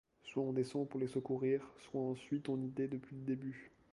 [0.23, 3.69] Soit on descend pour les secourir; soit on suit ton idée depuis le début.